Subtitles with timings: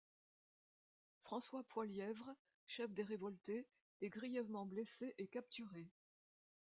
[1.19, 2.33] François Poilièvre,
[2.65, 3.67] chef des révoltés,
[4.01, 5.91] est grièvement blessé et capturé.